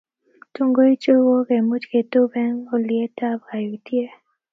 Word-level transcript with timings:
tunguichu 0.53 1.13
ko 1.25 1.37
kemuch 1.47 1.85
ketub 1.91 2.31
eng' 2.43 2.65
ulietab 2.75 3.39
kayutie 3.47 4.09